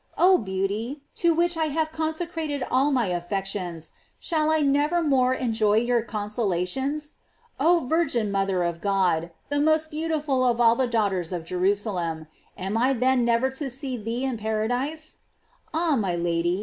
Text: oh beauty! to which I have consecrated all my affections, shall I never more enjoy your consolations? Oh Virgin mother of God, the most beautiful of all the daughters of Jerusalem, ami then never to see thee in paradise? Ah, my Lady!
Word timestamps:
oh 0.17 0.39
beauty! 0.39 1.03
to 1.13 1.31
which 1.31 1.55
I 1.55 1.65
have 1.65 1.91
consecrated 1.91 2.63
all 2.71 2.89
my 2.89 3.05
affections, 3.09 3.91
shall 4.17 4.49
I 4.49 4.61
never 4.61 5.03
more 5.03 5.35
enjoy 5.35 5.77
your 5.77 6.01
consolations? 6.01 7.13
Oh 7.59 7.85
Virgin 7.87 8.31
mother 8.31 8.63
of 8.63 8.81
God, 8.81 9.29
the 9.49 9.59
most 9.59 9.91
beautiful 9.91 10.43
of 10.43 10.59
all 10.59 10.75
the 10.75 10.87
daughters 10.87 11.31
of 11.31 11.45
Jerusalem, 11.45 12.25
ami 12.57 12.93
then 12.99 13.23
never 13.23 13.51
to 13.51 13.69
see 13.69 13.95
thee 13.95 14.23
in 14.23 14.37
paradise? 14.37 15.17
Ah, 15.71 15.95
my 15.95 16.15
Lady! 16.15 16.59